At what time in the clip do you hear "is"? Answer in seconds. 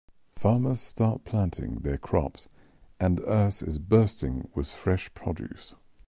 3.61-3.77